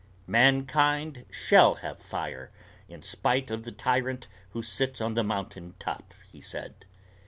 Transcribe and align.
"Mankind 0.25 1.27
shall 1.29 1.75
have 1.83 1.99
fire 1.99 2.49
in 2.89 3.03
spite 3.03 3.51
of 3.51 3.61
the 3.65 3.71
tyrant 3.71 4.27
who 4.49 4.63
sits 4.63 4.99
on 4.99 5.13
the 5.13 5.23
mountain 5.23 5.75
top," 5.77 6.15
he 6.31 6.41
said. 6.41 6.85